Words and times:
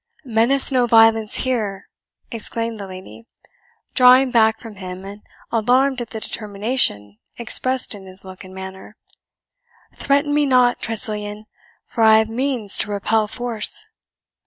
"Menace 0.25 0.71
no 0.71 0.87
violence 0.87 1.35
here!" 1.45 1.87
exclaimed 2.31 2.79
the 2.79 2.87
lady, 2.87 3.27
drawing 3.93 4.31
back 4.31 4.59
from 4.59 4.77
him, 4.77 5.05
and 5.05 5.21
alarmed 5.51 6.01
at 6.01 6.09
the 6.09 6.19
determination 6.19 7.19
expressed 7.37 7.93
in 7.93 8.07
his 8.07 8.25
look 8.25 8.43
and 8.43 8.51
manner; 8.55 8.97
"threaten 9.93 10.33
me 10.33 10.47
not, 10.47 10.81
Tressilian, 10.81 11.45
for 11.85 12.03
I 12.03 12.17
have 12.17 12.29
means 12.29 12.79
to 12.79 12.89
repel 12.89 13.27
force." 13.27 13.85